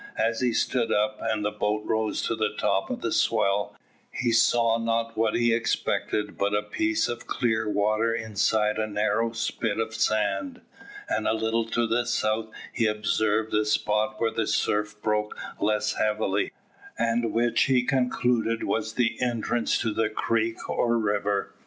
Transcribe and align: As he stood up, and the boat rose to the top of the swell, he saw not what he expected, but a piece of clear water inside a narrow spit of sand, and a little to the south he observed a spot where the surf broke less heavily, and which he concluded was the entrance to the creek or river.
As 0.17 0.39
he 0.39 0.51
stood 0.51 0.91
up, 0.91 1.19
and 1.21 1.45
the 1.45 1.51
boat 1.51 1.83
rose 1.85 2.23
to 2.23 2.35
the 2.35 2.49
top 2.57 2.89
of 2.89 3.01
the 3.01 3.11
swell, 3.11 3.75
he 4.09 4.31
saw 4.31 4.79
not 4.79 5.15
what 5.15 5.35
he 5.35 5.53
expected, 5.53 6.39
but 6.39 6.55
a 6.55 6.63
piece 6.63 7.07
of 7.07 7.27
clear 7.27 7.69
water 7.69 8.11
inside 8.11 8.79
a 8.79 8.87
narrow 8.87 9.31
spit 9.31 9.77
of 9.79 9.93
sand, 9.93 10.61
and 11.07 11.27
a 11.27 11.33
little 11.35 11.65
to 11.67 11.85
the 11.85 12.07
south 12.07 12.49
he 12.73 12.87
observed 12.87 13.53
a 13.53 13.63
spot 13.63 14.15
where 14.19 14.31
the 14.31 14.47
surf 14.47 14.95
broke 15.03 15.37
less 15.59 15.93
heavily, 15.93 16.51
and 16.97 17.31
which 17.31 17.65
he 17.65 17.83
concluded 17.83 18.63
was 18.63 18.93
the 18.93 19.21
entrance 19.21 19.77
to 19.77 19.93
the 19.93 20.09
creek 20.09 20.67
or 20.67 20.97
river. 20.97 21.53